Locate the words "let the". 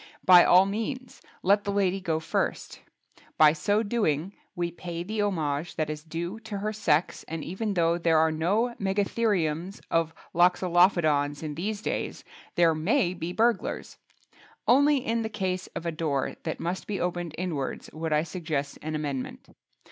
1.43-1.71